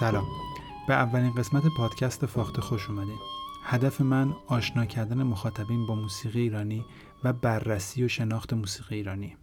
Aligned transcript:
سلام 0.00 0.26
به 0.88 0.94
اولین 0.94 1.34
قسمت 1.34 1.62
پادکست 1.76 2.26
فاخته 2.26 2.60
خوش 2.60 2.90
اومدین 2.90 3.18
هدف 3.64 4.00
من 4.00 4.34
آشنا 4.46 4.86
کردن 4.86 5.22
مخاطبین 5.22 5.86
با 5.86 5.94
موسیقی 5.94 6.40
ایرانی 6.40 6.84
و 7.24 7.32
بررسی 7.32 8.04
و 8.04 8.08
شناخت 8.08 8.52
موسیقی 8.52 8.94
ایرانی 8.94 9.36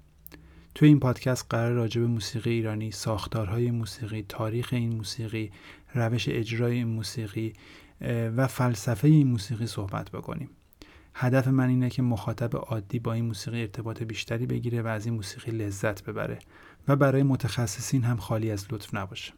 توی 0.75 0.87
این 0.87 0.99
پادکست 0.99 1.45
قرار 1.49 1.71
راجع 1.71 2.01
به 2.01 2.07
موسیقی 2.07 2.49
ایرانی، 2.49 2.91
ساختارهای 2.91 3.71
موسیقی، 3.71 4.25
تاریخ 4.29 4.69
این 4.71 4.95
موسیقی، 4.95 5.51
روش 5.93 6.29
اجرای 6.29 6.75
این 6.75 6.87
موسیقی 6.87 7.53
و 8.37 8.47
فلسفه 8.47 9.07
این 9.07 9.27
موسیقی 9.27 9.67
صحبت 9.67 10.11
بکنیم. 10.11 10.49
هدف 11.13 11.47
من 11.47 11.69
اینه 11.69 11.89
که 11.89 12.01
مخاطب 12.01 12.55
عادی 12.55 12.99
با 12.99 13.13
این 13.13 13.25
موسیقی 13.25 13.61
ارتباط 13.61 14.03
بیشتری 14.03 14.45
بگیره 14.45 14.81
و 14.81 14.87
از 14.87 15.05
این 15.05 15.15
موسیقی 15.15 15.51
لذت 15.51 16.03
ببره 16.03 16.39
و 16.87 16.95
برای 16.95 17.23
متخصصین 17.23 18.03
هم 18.03 18.17
خالی 18.17 18.51
از 18.51 18.73
لطف 18.73 18.93
نباشه. 18.93 19.33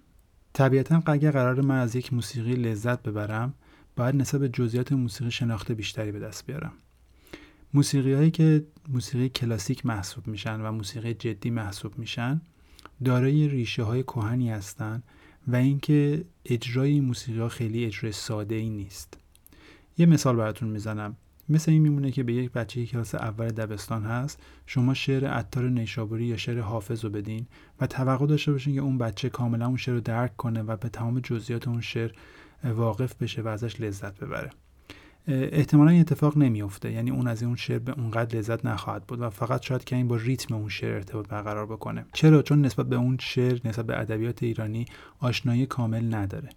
طبیعتا 0.60 1.04
اگر 1.06 1.32
قرار 1.32 1.62
من 1.62 1.80
از 1.80 1.96
یک 1.96 2.14
موسیقی 2.14 2.54
لذت 2.54 3.04
ببرم 3.04 3.54
باید 3.96 4.16
نسبت 4.16 4.42
به 4.42 4.50
جزئیات 4.50 4.92
موسیقی 4.92 5.32
شناخته 5.32 5.74
بیشتری 5.74 6.12
به 6.12 6.20
دست 6.20 6.46
بیارم. 6.46 6.72
موسیقی 7.74 8.14
هایی 8.14 8.32
که 8.32 8.66
موسیقی 8.88 9.30
کلاسیک 9.30 9.86
محسوب 9.86 10.28
میشن 10.28 10.62
و 10.62 10.72
موسیقی 10.72 11.14
جدی 11.14 11.50
محسوب 11.50 11.98
میشن 11.98 12.42
دارای 13.06 13.48
ریشه 13.48 13.84
های 13.84 14.04
کهنی 14.04 14.50
هستند 14.50 15.04
و 15.48 15.56
اینکه 15.56 16.26
اجرای 16.46 17.00
موسیقی 17.00 17.40
ها 17.40 17.50
خیلی 17.50 17.86
اجرای 17.86 18.12
ساده 18.12 18.56
ای 18.56 18.70
نیست. 18.70 19.18
یه 19.98 20.06
مثال 20.06 20.36
براتون 20.36 20.70
می‌زنم. 20.70 21.16
مثل 21.50 21.72
این 21.72 21.82
میمونه 21.82 22.12
که 22.12 22.24
به 22.24 22.34
یک 22.34 22.52
بچه 22.52 22.86
کلاس 22.86 23.16
اول 23.16 23.48
دبستان 23.48 24.04
هست 24.04 24.40
شما 24.66 24.94
شعر 24.94 25.28
عطار 25.28 25.70
نیشابوری 25.70 26.26
یا 26.26 26.38
شعر 26.38 26.60
حافظ 26.60 27.06
رو 27.06 27.12
بدین 27.12 27.48
و 27.82 27.88
توقع 27.88 28.26
داشته 28.26 28.52
باشین 28.52 28.76
که 28.76 28.82
اون 28.82 28.98
بچه 28.98 29.30
کاملا 29.30 29.68
اون 29.68 29.78
شعر 29.78 29.96
رو 29.96 30.02
درک 30.02 30.38
کنه 30.38 30.62
و 30.62 30.76
به 30.76 30.90
تمام 30.90 31.20
جزئیات 31.20 31.68
اون 31.68 31.82
شعر 31.82 32.12
واقف 32.64 33.16
بشه 33.16 33.42
و 33.42 33.48
ازش 33.48 33.82
لذت 33.82 34.20
ببره. 34.20 34.50
احتمالا 35.28 35.92
این 35.92 36.02
اتفاق 36.02 36.38
نمیافته. 36.38 36.92
یعنی 36.92 37.12
اون 37.12 37.28
از 37.28 37.44
اون 37.44 37.56
شعر 37.56 37.80
به 37.80 37.92
اونقدر 37.92 38.38
لذت 38.40 38.66
نخواهد 38.66 39.04
بود 39.08 39.22
و 39.22 39.30
فقط 39.30 39.62
شاید 39.62 39.84
که 39.84 39.96
این 39.96 40.08
با 40.08 40.16
ریتم 40.16 40.56
اون 40.56 40.70
شعر 40.70 40.94
ارتباط 40.94 41.28
برقرار 41.28 41.66
بکنه. 41.66 42.06
چرا؟ 42.14 42.42
چون 42.42 42.62
نسبت 42.62 42.86
به 42.86 42.96
اون 42.96 43.18
شعر 43.20 43.60
نسبت 43.66 43.86
به 43.86 44.00
ادبیات 44.00 44.44
ایرانی 44.44 44.86
آشنایی 45.20 45.66
کامل 45.66 46.14
نداره. 46.16 46.50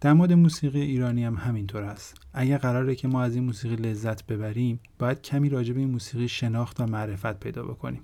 در 0.00 0.12
مورد 0.12 0.32
موسیقی 0.32 0.80
ایرانی 0.80 1.24
هم 1.24 1.34
همینطور 1.34 1.82
است. 1.82 2.14
اگر 2.32 2.58
قراره 2.58 2.94
که 2.94 3.08
ما 3.08 3.22
از 3.22 3.34
این 3.34 3.44
موسیقی 3.44 3.76
لذت 3.76 4.26
ببریم 4.26 4.80
باید 4.98 5.22
کمی 5.22 5.48
راجع 5.48 5.72
به 5.72 5.80
این 5.80 5.90
موسیقی 5.90 6.28
شناخت 6.28 6.80
و 6.80 6.86
معرفت 6.86 7.40
پیدا 7.40 7.62
بکنیم. 7.62 8.02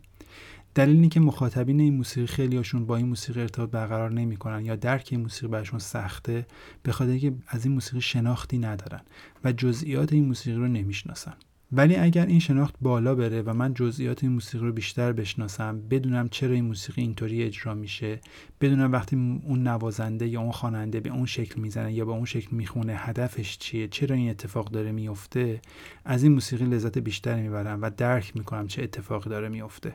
دلیل 0.74 0.96
اینه 0.96 1.08
که 1.08 1.20
مخاطبین 1.20 1.80
این 1.80 1.94
موسیقی 1.94 2.26
خیلیاشون 2.26 2.86
با 2.86 2.96
این 2.96 3.06
موسیقی 3.08 3.40
ارتباط 3.40 3.70
برقرار 3.70 4.12
نمی‌کنن 4.12 4.64
یا 4.64 4.76
درک 4.76 5.08
این 5.10 5.20
موسیقی 5.20 5.48
برشون 5.48 5.78
سخته 5.78 6.46
به 6.82 6.92
خاطر 6.92 7.18
که 7.18 7.32
از 7.48 7.64
این 7.64 7.74
موسیقی 7.74 8.00
شناختی 8.00 8.58
ندارن 8.58 9.00
و 9.44 9.52
جزئیات 9.52 10.12
این 10.12 10.24
موسیقی 10.24 10.56
رو 10.56 10.68
نمی‌شناسن. 10.68 11.34
ولی 11.72 11.96
اگر 11.96 12.26
این 12.26 12.40
شناخت 12.40 12.74
بالا 12.80 13.14
بره 13.14 13.42
و 13.42 13.54
من 13.54 13.74
جزئیات 13.74 14.24
این 14.24 14.32
موسیقی 14.32 14.66
رو 14.66 14.72
بیشتر 14.72 15.12
بشناسم 15.12 15.80
بدونم 15.90 16.28
چرا 16.28 16.54
این 16.54 16.64
موسیقی 16.64 17.02
اینطوری 17.02 17.42
اجرا 17.42 17.74
میشه 17.74 18.20
بدونم 18.60 18.92
وقتی 18.92 19.16
اون 19.16 19.68
نوازنده 19.68 20.28
یا 20.28 20.40
اون 20.40 20.52
خواننده 20.52 21.00
به 21.00 21.10
اون 21.10 21.26
شکل 21.26 21.60
می‌زنه 21.60 21.92
یا 21.92 22.04
به 22.04 22.12
اون 22.12 22.24
شکل 22.24 22.56
می‌خونه 22.56 22.94
هدفش 22.96 23.58
چیه 23.58 23.88
چرا 23.88 24.16
این 24.16 24.30
اتفاق 24.30 24.70
داره 24.70 24.92
میفته 24.92 25.60
از 26.04 26.22
این 26.22 26.32
موسیقی 26.32 26.64
لذت 26.64 26.98
بیشتری 26.98 27.42
می‌برم 27.42 27.82
و 27.82 27.90
درک 27.96 28.36
می‌کنم 28.36 28.66
چه 28.66 28.82
اتفاقی 28.82 29.30
داره 29.30 29.48
میفته 29.48 29.94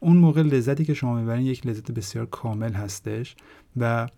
اون 0.00 0.16
موقع 0.16 0.42
لذتی 0.42 0.84
که 0.84 0.94
شما 0.94 1.20
می‌برین 1.20 1.46
یک 1.46 1.66
لذت 1.66 1.92
بسیار 1.92 2.26
کامل 2.26 2.72
هستش 2.72 3.36
و 3.76 4.08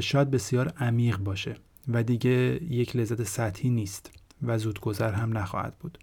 شاید 0.00 0.30
بسیار 0.30 0.68
عمیق 0.68 1.18
باشه 1.18 1.56
و 1.88 2.02
دیگه 2.02 2.60
یک 2.70 2.96
لذت 2.96 3.22
سطحی 3.22 3.70
نیست 3.70 4.10
و 4.42 4.58
زودگذر 4.58 5.12
هم 5.12 5.38
نخواهد 5.38 5.74
بود. 5.78 5.98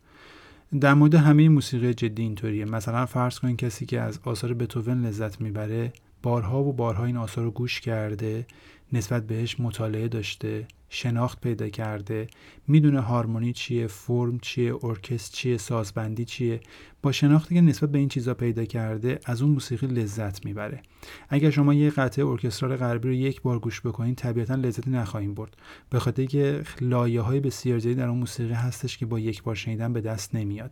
در 0.81 0.93
مورد 0.93 1.15
همه 1.15 1.49
موسیقی 1.49 1.93
جدی 1.93 2.21
اینطوریه. 2.21 2.65
مثلا 2.65 3.05
فرض 3.05 3.39
کنید 3.39 3.57
کسی 3.57 3.85
که 3.85 4.01
از 4.01 4.19
آثار 4.23 4.53
بتوون 4.53 5.05
لذت 5.05 5.41
می‌بره 5.41 5.93
بارها 6.23 6.63
و 6.63 6.73
بارها 6.73 7.05
این 7.05 7.17
آثار 7.17 7.43
رو 7.43 7.51
گوش 7.51 7.81
کرده 7.81 8.45
نسبت 8.93 9.27
بهش 9.27 9.59
مطالعه 9.59 10.07
داشته. 10.07 10.67
شناخت 10.89 11.41
پیدا 11.41 11.69
کرده 11.69 12.27
می‌دونه 12.67 12.99
هارمونی 12.99 13.53
چیه 13.53 13.87
فرم 13.87 14.39
چیه 14.39 14.85
ارکست 14.85 15.33
چیه 15.33 15.57
سازبندی 15.57 16.25
چیه. 16.25 16.59
با 17.01 17.11
شناختی 17.11 17.55
که 17.55 17.61
نسبت 17.61 17.91
به 17.91 17.97
این 17.97 18.09
چیزا 18.09 18.33
پیدا 18.33 18.65
کرده 18.65 19.19
از 19.25 19.41
اون 19.41 19.51
موسیقی 19.51 19.87
لذت 19.87 20.45
می‌بره. 20.45 20.81
اگر 21.29 21.49
شما 21.49 21.73
یه 21.73 21.89
قطعه 21.89 22.25
ارکسترال 22.25 22.75
غربی 22.75 23.07
رو 23.07 23.13
یک 23.13 23.41
بار 23.41 23.59
گوش 23.59 23.81
بکنید 23.81 24.17
طبیعتا 24.17 24.55
لذتی 24.55 24.89
نخواهیم 24.91 25.33
برد. 25.33 25.57
به 25.89 25.99
خاطر 25.99 26.25
که 26.25 26.63
لایه 26.81 27.21
های 27.21 27.39
بسیار 27.39 27.79
زیادی 27.79 27.95
در 27.95 28.07
اون 28.07 28.17
موسیقی 28.17 28.53
هستش 28.53 28.97
که 28.97 29.05
با 29.05 29.19
یک 29.19 29.43
بار 29.43 29.55
شنیدن 29.55 29.93
به 29.93 30.01
دست 30.01 30.35
نمیاد. 30.35 30.71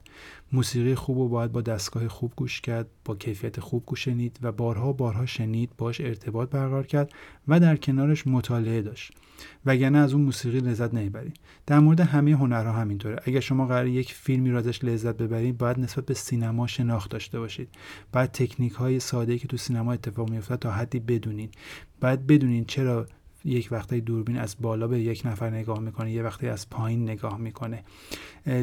موسیقی 0.52 0.96
خوب 0.96 1.18
و 1.18 1.30
باید 1.30 1.52
با 1.52 1.62
دستگاه 1.62 2.08
خوب 2.08 2.34
گوش 2.36 2.62
کرد 2.62 2.88
با 3.06 3.16
کیفیت 3.16 3.60
خوب 3.60 3.86
گوش 3.86 4.06
شنید 4.06 4.40
و 4.42 4.52
بارها 4.52 4.94
بارها 4.94 5.26
شنید 5.26 5.70
باش 5.78 6.02
ارتباط 6.02 6.50
برقرار 6.50 6.86
کرد 6.86 7.12
و 7.48 7.60
در 7.60 7.76
کنارش 7.76 8.28
مطالعه 8.28 8.82
داشت. 8.82 9.12
وگرنه 9.66 9.98
از 10.06 10.14
اون 10.14 10.24
موسیقی 10.24 10.60
لذت 10.60 10.94
نمی‌برید 10.94 11.40
در 11.66 11.80
مورد 11.80 12.00
همه 12.00 12.32
هنرها 12.32 12.72
همینطوره. 12.72 13.20
اگر 13.24 13.40
شما 13.40 13.66
قرار 13.66 13.88
یک 13.88 14.14
فیلمی 14.14 14.52
رو 14.52 14.58
ازش 14.58 14.84
لذت 14.84 15.18
ببرید 15.18 15.58
باید 15.58 15.80
نسبت 15.80 16.06
به 16.06 16.14
سینما 16.14 16.68
شناخت 16.68 17.12
داشته 17.12 17.40
باشید. 17.40 17.70
باید 18.14 18.32
تکنیک 18.32 18.74
های 18.74 19.00
ساده 19.00 19.38
که 19.38 19.48
تو 19.48 19.58
سینما 19.58 19.94
اتفاق 19.94 20.30
میفته 20.30 20.58
تا 20.58 20.72
حدی 20.72 21.00
بدونید. 21.00 21.54
باید 22.02 22.28
بدونید 22.28 22.68
چرا 22.68 23.08
یک 23.46 23.68
وقتای 23.72 24.02
دوربین 24.02 24.38
از 24.38 24.56
بالا 24.62 24.88
به 24.88 25.00
یک 25.00 25.22
نفر 25.26 25.50
نگاه 25.50 25.80
می‌کنه 25.80 26.12
یه 26.12 26.24
وقتی 26.24 26.48
از 26.48 26.70
پایین 26.70 27.04
نگاه 27.04 27.38
می‌کنه. 27.38 27.84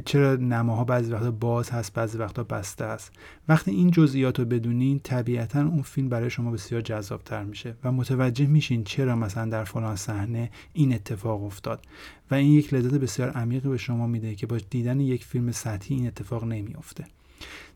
چرا 0.04 0.36
نماها 0.36 0.84
بعضی 0.84 1.12
وقتا 1.12 1.30
باز 1.30 1.70
هست 1.70 1.92
بعضی 1.92 2.18
وقتا 2.18 2.44
بسته 2.44 2.84
است؟ 2.84 3.12
وقتی 3.48 3.70
این 3.70 3.90
جزئیات 3.90 4.38
رو 4.38 4.44
بدونین 4.44 4.98
طبیعتا 4.98 5.60
اون 5.60 5.82
فیلم 5.82 6.08
برای 6.08 6.30
شما 6.30 6.50
بسیار 6.50 6.80
جذابتر 6.80 7.44
میشه 7.44 7.74
و 7.84 7.92
متوجه 7.92 8.46
میشین 8.46 8.84
چرا 8.84 9.16
مثلا 9.16 9.50
در 9.50 9.64
فلان 9.64 9.96
صحنه 9.96 10.50
این 10.72 10.94
اتفاق 10.94 11.44
افتاد. 11.44 11.84
و 12.30 12.34
این 12.34 12.52
یک 12.52 12.74
لذت 12.74 12.94
بسیار 12.94 13.30
عمیقی 13.30 13.68
به 13.68 13.76
شما 13.76 14.06
میده 14.06 14.34
که 14.34 14.46
با 14.46 14.58
دیدن 14.70 15.00
یک 15.00 15.24
فیلم 15.24 15.52
سطحی 15.52 15.96
این 15.96 16.06
اتفاق 16.06 16.44
نمیافته. 16.44 17.04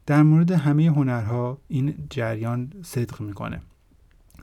در 0.07 0.23
مورد 0.23 0.51
همه 0.51 0.87
هنرها 0.87 1.59
این 1.69 1.95
جریان 2.11 2.73
صدق 2.83 3.21
می‌کنه. 3.21 3.61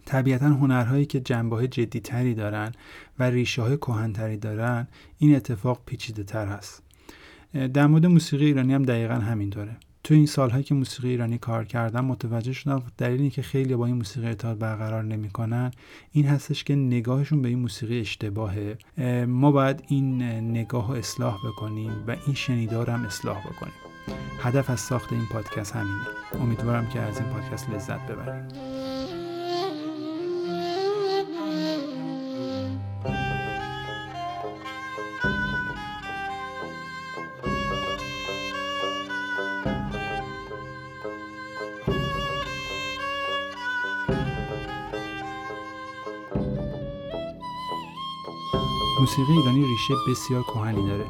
طبیعتا 0.05 0.45
هنرهایی 0.45 1.05
که 1.05 1.19
جنبه 1.19 1.67
جدی 1.67 1.99
تری 1.99 2.33
دارن 2.33 2.71
و 3.19 3.23
ریشه 3.23 3.61
های 3.61 3.77
کهنتری 3.77 4.37
دارن 4.37 4.87
این 5.17 5.35
اتفاق 5.35 5.81
پیچیده 5.85 6.23
تر 6.23 6.47
هست. 6.47 6.83
در 7.73 7.87
مورد 7.87 8.05
موسیقی 8.05 8.45
ایرانی 8.45 8.73
هم 8.73 8.83
دقیقا 8.83 9.13
همینطوره. 9.13 9.77
تو 10.03 10.13
این 10.13 10.25
سالهایی 10.25 10.63
که 10.63 10.75
موسیقی 10.75 11.09
ایرانی 11.09 11.37
کار 11.37 11.65
کردم 11.65 12.05
متوجه 12.05 12.53
شدم 12.53 12.83
دلیلی 12.97 13.29
که 13.29 13.41
خیلی 13.41 13.75
با 13.75 13.85
این 13.85 13.95
موسیقی 13.95 14.27
ارتباط 14.27 14.57
برقرار 14.57 15.03
نمی‌کنن 15.03 15.71
این 16.11 16.25
هستش 16.25 16.63
که 16.63 16.75
نگاهشون 16.75 17.41
به 17.41 17.49
این 17.49 17.59
موسیقی 17.59 17.99
اشتباهه. 17.99 18.77
ما 19.27 19.51
باید 19.51 19.83
این 19.87 20.21
نگاه 20.51 20.87
رو 20.87 20.93
اصلاح 20.93 21.37
بکنیم 21.47 21.91
و 22.07 22.15
این 22.25 22.35
شنیدار 22.35 22.89
هم 22.89 23.05
اصلاح 23.05 23.39
بکنیم. 23.39 23.73
هدف 24.39 24.69
از 24.69 24.79
ساخت 24.79 25.13
این 25.13 25.25
پادکست 25.31 25.75
همینه. 25.75 26.07
امیدوارم 26.41 26.89
که 26.89 26.99
از 26.99 27.19
این 27.19 27.29
پادکست 27.29 27.69
لذت 27.69 28.07
ببرید. 28.07 28.82
موسیقی 49.03 49.33
ایرانی 49.33 49.65
ریشه 49.65 49.93
بسیار 50.07 50.43
کهنی 50.43 50.87
داره. 50.87 51.05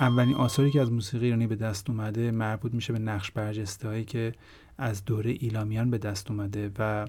اولین 0.00 0.34
آثاری 0.34 0.70
که 0.70 0.80
از 0.80 0.92
موسیقی 0.92 1.24
ایرانی 1.24 1.46
به 1.46 1.56
دست 1.56 1.90
اومده 1.90 2.30
مربوط 2.30 2.74
میشه 2.74 2.92
به 2.92 2.98
نقش 2.98 3.30
برجسته 3.30 3.88
هایی 3.88 4.04
که 4.04 4.34
از 4.78 5.04
دوره 5.04 5.30
ایلامیان 5.30 5.90
به 5.90 5.98
دست 5.98 6.30
اومده 6.30 6.70
و 6.78 7.06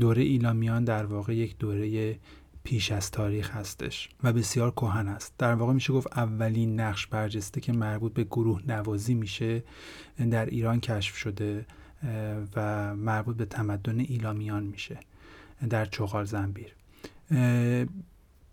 دوره 0.00 0.22
ایلامیان 0.22 0.84
در 0.84 1.06
واقع 1.06 1.34
یک 1.34 1.58
دوره 1.58 2.18
پیش 2.64 2.92
از 2.92 3.10
تاریخ 3.10 3.50
هستش 3.50 4.08
و 4.22 4.32
بسیار 4.32 4.70
کهن 4.70 5.08
است. 5.08 5.34
در 5.38 5.54
واقع 5.54 5.72
میشه 5.72 5.92
گفت 5.92 6.18
اولین 6.18 6.80
نقش 6.80 7.06
برجسته 7.06 7.60
که 7.60 7.72
مربوط 7.72 8.12
به 8.12 8.24
گروه 8.24 8.62
نوازی 8.68 9.14
میشه 9.14 9.62
در 10.30 10.46
ایران 10.46 10.80
کشف 10.80 11.16
شده 11.16 11.66
و 12.56 12.96
مربوط 12.96 13.36
به 13.36 13.44
تمدن 13.44 14.00
ایلامیان 14.00 14.62
میشه 14.62 15.00
در 15.70 15.84
چغال 15.84 16.24
زنبیر. 16.24 16.74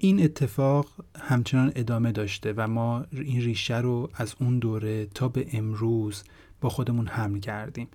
این 0.05 0.23
اتفاق 0.23 0.87
همچنان 1.19 1.71
ادامه 1.75 2.11
داشته 2.11 2.53
و 2.57 2.67
ما 2.67 3.05
این 3.11 3.41
ریشه 3.41 3.77
رو 3.77 4.09
از 4.13 4.35
اون 4.39 4.59
دوره 4.59 5.05
تا 5.05 5.27
به 5.27 5.47
امروز 5.53 6.23
با 6.61 6.69
خودمون 6.69 7.07
حمل 7.07 7.39
کردیم. 7.39 7.87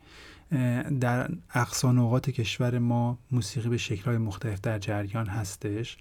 در 1.01 1.31
اقصا 1.55 1.93
نقاط 1.93 2.31
کشور 2.31 2.79
ما 2.79 3.19
موسیقی 3.31 3.69
به 3.69 3.77
شکلهای 3.77 4.19
مختلف 4.19 4.61
در 4.61 4.79
جریان 4.79 5.27
هستش 5.27 5.97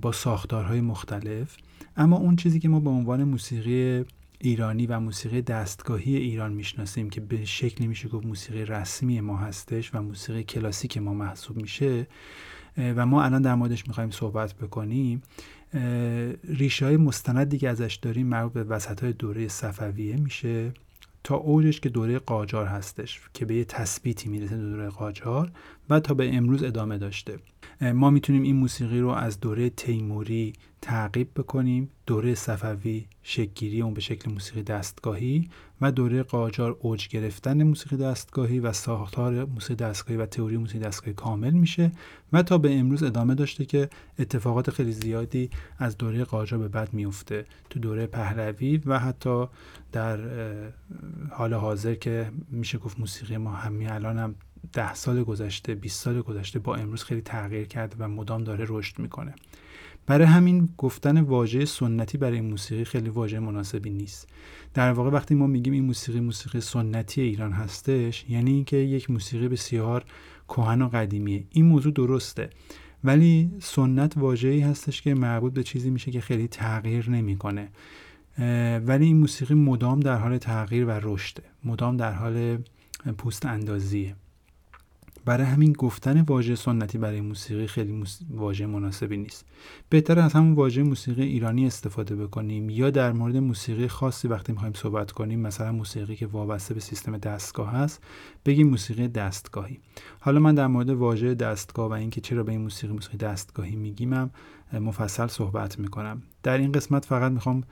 با 0.00 0.12
ساختارهای 0.12 0.80
مختلف. 0.80 1.56
اما 1.96 2.16
اون 2.16 2.36
چیزی 2.36 2.60
که 2.60 2.68
ما 2.68 2.80
به 2.80 2.90
عنوان 2.90 3.24
موسیقی 3.24 4.04
ایرانی 4.38 4.86
و 4.86 5.00
موسیقی 5.00 5.42
دستگاهی 5.42 6.16
ایران 6.16 6.52
می‌شناسیم 6.52 7.10
که 7.10 7.20
به 7.20 7.44
شکلی 7.44 7.86
میشه 7.86 8.08
گفت 8.08 8.26
موسیقی 8.26 8.64
رسمی 8.64 9.20
ما 9.20 9.36
هستش 9.36 9.94
و 9.94 10.02
موسیقی 10.02 10.42
کلاسیک 10.42 10.98
ما 10.98 11.14
محسوب 11.14 11.56
میشه 11.56 12.06
و 12.78 13.06
ما 13.06 13.22
الان 13.22 13.42
در 13.42 13.54
موردش 13.54 13.88
می‌خوایم 13.88 14.10
صحبت 14.10 14.54
بکنیم. 14.54 15.22
ریشه 16.44 16.86
های 16.86 16.96
مستندی 16.96 17.58
که 17.58 17.68
ازش 17.68 17.98
داریم 18.02 18.26
مربوط 18.26 18.52
به 18.52 18.64
وسط 18.64 19.02
های 19.02 19.12
دوره 19.12 19.48
صفویه 19.48 20.16
میشه. 20.16 20.72
تا 21.24 21.34
اوجش 21.34 21.80
که 21.80 21.88
دوره 21.88 22.18
قاجار 22.18 22.66
هستش 22.66 23.20
که 23.34 23.44
به 23.44 23.54
یه 23.54 23.64
تثبیتی 23.64 24.28
می‌رسه 24.28 24.56
دوره 24.56 24.88
قاجار 24.88 25.50
و 25.90 26.00
تا 26.00 26.14
به 26.14 26.36
امروز 26.36 26.62
ادامه 26.62 26.98
داشته. 26.98 27.38
ما 27.82 28.10
می‌تونیم 28.10 28.42
این 28.42 28.56
موسیقی 28.56 29.00
رو 29.00 29.08
از 29.08 29.40
دوره 29.40 29.70
تیموری 29.70 30.52
تعقیب 30.82 31.28
بکنیم 31.36 31.90
دوره 32.06 32.34
صفوی 32.34 33.06
شکلگیری 33.22 33.82
اون 33.82 33.94
به 33.94 34.00
شکل 34.00 34.32
موسیقی 34.32 34.62
دستگاهی 34.62 35.48
و 35.80 35.92
دوره 35.92 36.22
قاجار 36.22 36.76
اوج 36.80 37.08
گرفتن 37.08 37.62
موسیقی 37.62 37.96
دستگاهی 37.96 38.60
و 38.60 38.72
ساختار 38.72 39.44
موسیقی 39.44 39.74
دستگاهی 39.74 40.20
و 40.20 40.26
تئوری 40.26 40.56
موسیقی 40.56 40.78
دستگاهی 40.84 41.12
کامل 41.12 41.50
میشه 41.50 41.92
و 42.32 42.42
تا 42.42 42.58
به 42.58 42.74
امروز 42.74 43.02
ادامه 43.02 43.34
داشته 43.34 43.64
که 43.64 43.88
اتفاقات 44.18 44.70
خیلی 44.70 44.92
زیادی 44.92 45.50
از 45.78 45.98
دوره 45.98 46.24
قاجار 46.24 46.58
به 46.58 46.68
بعد 46.68 46.94
میفته 46.94 47.46
تو 47.70 47.80
دوره 47.80 48.06
پهلوی 48.06 48.76
و 48.86 48.98
حتی 48.98 49.46
در 49.92 50.18
حال 51.30 51.54
حاضر 51.54 51.94
که 51.94 52.30
میشه 52.50 52.78
گفت 52.78 53.00
موسیقی 53.00 53.36
ما 53.36 53.50
همین 53.50 53.90
الان 53.90 54.18
هم 54.18 54.34
ده 54.72 54.94
سال 54.94 55.22
گذشته 55.22 55.74
20 55.74 56.00
سال 56.00 56.22
گذشته 56.22 56.58
با 56.58 56.76
امروز 56.76 57.02
خیلی 57.02 57.20
تغییر 57.20 57.66
کرده 57.66 57.96
و 57.98 58.08
مدام 58.08 58.44
داره 58.44 58.64
رشد 58.68 58.98
می‌کنه. 58.98 59.34
برای 60.06 60.26
همین 60.26 60.68
گفتن 60.78 61.20
واژه 61.20 61.64
سنتی 61.64 62.18
برای 62.18 62.38
این 62.38 62.50
موسیقی 62.50 62.84
خیلی 62.84 63.08
واژه 63.08 63.38
مناسبی 63.38 63.90
نیست. 63.90 64.28
در 64.74 64.92
واقع 64.92 65.10
وقتی 65.10 65.34
ما 65.34 65.46
میگیم 65.46 65.72
این 65.72 65.84
موسیقی 65.84 66.20
موسیقی 66.20 66.60
سنتی 66.60 67.20
ایران 67.20 67.52
هستش 67.52 68.24
یعنی 68.28 68.50
اینکه 68.50 68.76
یک 68.76 69.10
موسیقی 69.10 69.48
بسیار 69.48 70.04
کهن 70.48 70.82
و 70.82 70.88
قدیمیه. 70.88 71.44
این 71.50 71.66
موضوع 71.66 71.92
درسته. 71.92 72.50
ولی 73.04 73.50
سنت 73.60 74.16
واژه‌ای 74.16 74.60
هستش 74.60 75.02
که 75.02 75.14
مربوط 75.14 75.52
به 75.52 75.62
چیزی 75.62 75.90
میشه 75.90 76.10
که 76.10 76.20
خیلی 76.20 76.48
تغییر 76.48 77.10
نمی‌کنه. 77.10 77.68
ولی 78.86 79.04
این 79.04 79.16
موسیقی 79.16 79.54
مدام 79.54 80.00
در 80.00 80.16
حال 80.16 80.38
تغییر 80.38 80.84
و 80.84 80.90
رشده. 80.90 81.42
مدام 81.64 81.96
در 81.96 82.12
حال 82.12 82.58
پوست 83.18 83.46
اندازیه. 83.46 84.16
برای 85.24 85.46
همین 85.46 85.72
گفتن 85.72 86.20
واژه 86.20 86.54
سنتی 86.54 86.98
برای 86.98 87.20
موسیقی 87.20 87.66
خیلی 87.66 87.92
موس... 87.92 88.18
واژه 88.30 88.66
مناسبی 88.66 89.16
نیست. 89.16 89.46
بهتر 89.88 90.18
از 90.18 90.32
همون 90.32 90.52
واژه 90.52 90.82
موسیقی 90.82 91.22
ایرانی 91.22 91.66
استفاده 91.66 92.16
بکنیم 92.16 92.70
یا 92.70 92.90
در 92.90 93.12
مورد 93.12 93.36
موسیقی 93.36 93.88
خاصی 93.88 94.28
وقتی 94.28 94.52
می‌خوایم 94.52 94.74
صحبت 94.74 95.10
کنیم 95.10 95.40
مثلا 95.40 95.72
موسیقی 95.72 96.16
که 96.16 96.26
وابسته 96.26 96.74
به 96.74 96.80
سیستم 96.80 97.18
دستگاه 97.18 97.72
هست 97.72 98.02
بگیم 98.46 98.68
موسیقی 98.68 99.08
دستگاهی. 99.08 99.80
حالا 100.20 100.40
من 100.40 100.54
در 100.54 100.66
مورد 100.66 100.90
واژه 100.90 101.34
دستگاه 101.34 101.90
و 101.90 101.92
اینکه 101.92 102.20
چرا 102.20 102.42
به 102.42 102.52
این 102.52 102.60
موسیقی 102.60 102.92
موسیقی 102.92 103.16
دستگاهی 103.16 103.76
میگیمم 103.76 104.30
مفصل 104.72 105.26
صحبت 105.26 105.78
می‌کنم. 105.78 106.22
در 106.42 106.58
این 106.58 106.72
قسمت 106.72 107.04
فقط 107.04 107.32
می‌خوام 107.32 107.62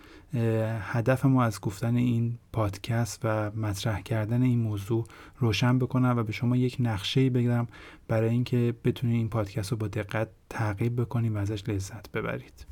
هدف 0.81 1.25
ما 1.25 1.45
از 1.45 1.61
گفتن 1.61 1.97
این 1.97 2.39
پادکست 2.53 3.21
و 3.25 3.51
مطرح 3.51 4.01
کردن 4.01 4.43
این 4.43 4.59
موضوع 4.59 5.07
روشن 5.39 5.79
بکنم 5.79 6.15
و 6.17 6.23
به 6.23 6.33
شما 6.33 6.57
یک 6.57 6.77
نقشه 6.81 7.31
بگم 7.31 7.67
برای 8.09 8.31
اینکه 8.31 8.75
بتونید 8.85 9.17
این 9.17 9.29
پادکست 9.29 9.71
رو 9.71 9.77
با 9.77 9.89
دقت 9.89 10.29
تعقیب 10.51 11.01
بکنید 11.01 11.35
و 11.35 11.39
ازش 11.39 11.69
لذت 11.69 12.13
ببرید. 12.13 12.67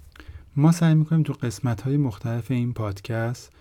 ما 0.57 0.73
سعی 0.73 0.95
می‌کنیم 0.95 1.23
تو 1.23 1.33
قسمت 1.33 1.81
های 1.81 1.97
مختلف 1.97 2.51
این 2.51 2.73
پادکست 2.73 3.53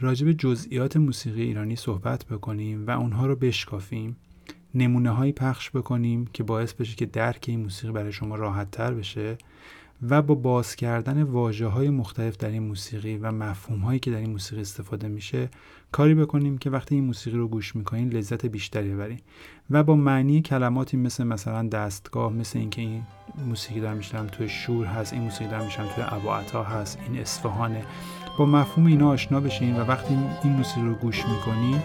راجع 0.00 0.26
به 0.26 0.34
جزئیات 0.34 0.96
موسیقی 0.96 1.42
ایرانی 1.42 1.76
صحبت 1.76 2.24
بکنیم 2.24 2.86
و 2.86 2.90
اونها 2.90 3.26
رو 3.26 3.36
بشکافیم 3.36 4.16
نمونه 4.74 5.10
هایی 5.10 5.32
پخش 5.32 5.70
بکنیم 5.70 6.26
که 6.26 6.42
باعث 6.42 6.72
بشه 6.72 6.96
که 6.96 7.06
درک 7.06 7.44
این 7.48 7.60
موسیقی 7.60 7.92
برای 7.92 8.12
شما 8.12 8.34
راحت 8.34 8.70
تر 8.70 8.94
بشه. 8.94 9.38
و 10.10 10.22
با 10.22 10.34
باز 10.34 10.76
کردن 10.76 11.22
واجه 11.22 11.66
های 11.66 11.90
مختلف 11.90 12.36
در 12.36 12.48
این 12.48 12.62
موسیقی 12.62 13.16
و 13.16 13.32
مفهوم 13.32 13.80
هایی 13.80 13.98
که 13.98 14.10
در 14.10 14.16
این 14.16 14.30
موسیقی 14.30 14.60
استفاده 14.60 15.08
میشه 15.08 15.48
کاری 15.92 16.14
بکنیم 16.14 16.58
که 16.58 16.70
وقتی 16.70 16.94
این 16.94 17.04
موسیقی 17.04 17.36
رو 17.36 17.48
گوش 17.48 17.76
می‌کنین 17.76 18.08
لذت 18.08 18.46
بیشتری 18.46 18.94
ببرین. 18.94 19.20
و 19.70 19.82
با 19.82 19.96
معنی 19.96 20.42
کلماتی 20.42 20.96
مثل 20.96 21.24
مثلا 21.24 21.68
دستگاه 21.68 22.32
مثل 22.32 22.58
اینکه 22.58 22.80
این 22.80 23.02
موسیقی 23.46 23.80
دارم 23.80 23.96
میشنم 23.96 24.26
توی 24.26 24.48
شور 24.48 24.86
هست 24.86 25.12
این 25.12 25.22
موسیقی 25.22 25.50
دارم 25.50 25.64
میشنم 25.64 25.86
توی 25.94 26.04
اباعتا 26.06 26.62
هست 26.62 26.98
این 27.08 27.20
اصفهانه. 27.20 27.84
با 28.38 28.46
مفهوم 28.46 28.86
اینا 28.86 29.08
آشنا 29.08 29.40
بشین 29.40 29.76
و 29.76 29.84
وقتی 29.84 30.18
این 30.44 30.52
موسیقی 30.52 30.86
رو 30.86 30.94
گوش 30.94 31.24
می‌کنین 31.26 31.82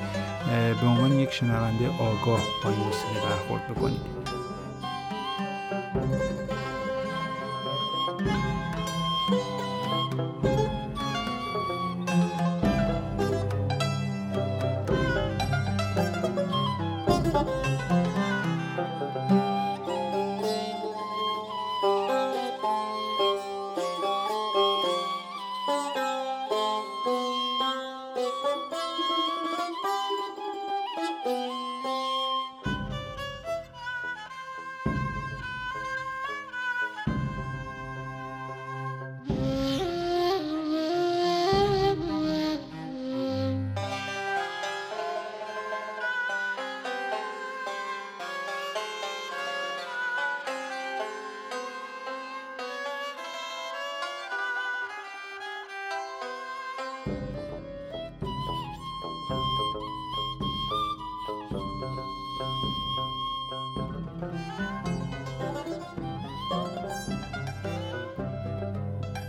به 0.81 0.87
عنوان 0.87 1.19
یک 1.19 1.31
شنونده 1.31 1.87
آگاه 1.87 2.41
با 2.63 2.69
این 2.69 2.79
موسیقی 2.79 3.19
برخورد 3.29 3.67
بکنید 3.67 4.01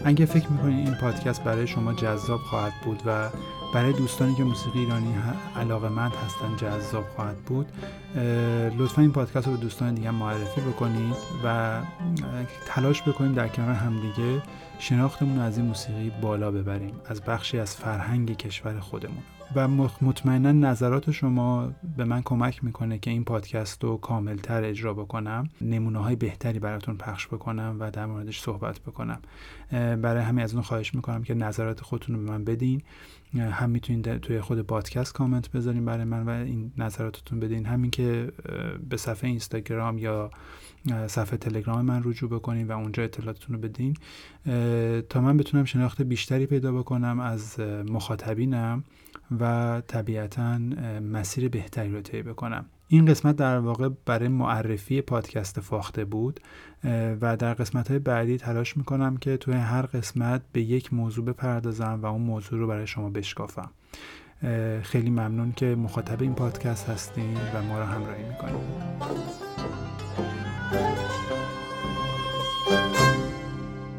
اگه 0.05 0.27
فکر 0.27 0.49
می‌کنید 0.49 0.87
این 0.87 0.95
پادکست 0.95 1.45
برای 1.45 1.67
شما 1.67 1.93
جذاب 1.93 2.41
خواهد 2.41 2.73
بود 2.85 3.03
و 3.07 3.29
برای 3.75 3.93
دوستانی 3.93 4.35
که 4.35 4.45
موسیقی 4.45 4.79
ایرانی 4.79 5.15
علاقه 5.57 5.89
مند 5.89 6.13
هستن 6.27 6.57
جذاب 6.57 7.05
خواهد 7.17 7.37
بود 7.37 7.67
لطفا 8.79 9.03
این 9.03 9.13
پادکست 9.13 9.47
رو 9.47 9.53
به 9.53 9.59
دوستان 9.59 9.95
دیگه 9.95 10.11
معرفی 10.11 10.61
بکنید 10.61 11.17
و 11.45 11.81
تلاش 12.67 13.03
بکنیم 13.03 13.33
در 13.33 13.49
کنار 13.49 13.73
همدیگه 13.75 14.43
شناختمون 14.79 15.39
از 15.39 15.59
این 15.59 15.67
موسیقی 15.67 16.13
بالا 16.23 16.51
ببریم 16.51 16.95
از 17.07 17.23
بخشی 17.23 17.59
از 17.59 17.77
فرهنگ 17.77 18.37
کشور 18.37 18.81
خودمون. 18.81 19.23
و 19.55 19.69
مطمئنا 20.01 20.53
نظرات 20.53 21.11
شما 21.11 21.73
به 21.97 22.05
من 22.05 22.23
کمک 22.23 22.65
می‌کنه 22.65 22.99
که 22.99 23.11
این 23.11 23.25
پادکست 23.25 23.85
رو 23.85 23.97
کاملتر 23.97 24.65
اجرا 24.65 24.95
بکنم 24.95 25.49
نمونه 25.61 25.99
های 25.99 26.17
بهتری 26.17 26.59
براتون 26.59 26.97
پخش 26.97 27.27
بکنم 27.27 27.77
و 27.81 27.91
در 27.91 28.07
موردش 28.07 28.41
صحبت 28.41 28.81
بکنم. 28.81 29.21
برای 29.71 30.23
همین 30.23 30.45
از 30.45 30.55
اون 30.55 30.63
خواهش 30.63 30.95
می‌کنم 30.95 31.23
که 31.23 31.35
نظرات 31.35 31.81
خودتون 31.81 32.17
رو 32.17 32.23
به 32.23 32.31
من 32.31 32.45
بدین. 32.45 32.83
هم 33.35 33.71
می‌تونید 33.71 34.17
توی 34.17 34.41
خود 34.41 34.63
پادکست 34.63 35.13
کامنت 35.13 35.51
بذارین 35.51 35.85
برای 35.85 36.05
من 36.05 36.23
و 36.23 36.31
این 36.31 36.73
نظراتتون 36.79 37.41
بدین. 37.41 37.67
همین 37.67 37.91
که 37.91 38.33
به 38.89 38.97
صفحه 38.97 39.31
اینستاگرام 39.31 39.99
یا 39.99 40.31
صفحه 41.07 41.37
تلگرام 41.37 41.85
من 41.85 42.03
رجوع 42.05 42.31
بکنین 42.31 42.67
و 42.67 42.73
اونجا 42.73 43.03
اطلاعاتتون 43.03 43.57
رو 43.57 43.63
بدین. 43.63 43.95
تا 45.09 45.21
من 45.21 45.37
بتونم 45.37 45.65
شناخت 45.65 46.03
بیشتری 46.03 46.47
پیدا 46.47 46.73
بکنم 46.73 47.21
از 47.21 47.61
مخاطبینم 47.61 48.85
و 49.41 49.83
طبیعتا 49.87 50.59
مسیر 51.01 51.49
بهتری 51.49 51.93
رو 51.93 52.01
طی 52.01 52.23
بکنم. 52.23 52.67
این 52.89 53.07
قسمت 53.07 53.37
در 53.37 53.59
واقع 53.59 53.89
برای 54.07 54.29
معرفی 54.29 55.01
پادکست 55.01 55.61
فاخته 55.61 56.05
بود 56.05 56.41
و 57.21 57.37
در 57.37 57.55
قسمت 57.55 57.89
های 57.89 57.99
بعدی 57.99 58.39
تلاش 58.39 58.77
می‌کنم 58.77 59.17
که 59.17 59.37
توی 59.37 59.55
هر 59.55 59.83
قسمت 59.83 60.43
به 60.53 60.61
یک 60.61 60.95
موضوع 60.95 61.25
بپردازم 61.25 61.99
و 62.03 62.07
اون 62.07 62.23
موضوع 62.23 62.59
رو 62.59 62.67
برای 62.67 62.87
شما 62.87 63.11
بشکافم. 63.11 63.71
خیلی 64.83 65.11
ممنون 65.11 65.53
که 65.53 65.67
مخاطب 65.67 66.23
این 66.23 66.35
پادکست 66.35 66.89
هستین 66.89 67.37
و 67.55 67.63
ما 67.63 67.79
رو 67.79 67.85
همراهی 67.85 68.25
می‌کنید. 68.25 68.99